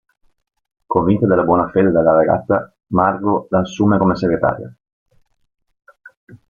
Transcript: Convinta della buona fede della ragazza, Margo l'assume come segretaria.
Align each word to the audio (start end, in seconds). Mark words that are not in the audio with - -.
Convinta 0.87 1.27
della 1.27 1.43
buona 1.43 1.69
fede 1.69 1.91
della 1.91 2.15
ragazza, 2.15 2.75
Margo 2.87 3.45
l'assume 3.51 3.99
come 3.99 4.15
segretaria. 4.15 4.75